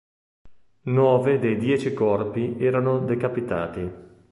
[0.89, 3.91] Nove dei dieci corpi erano decapitati.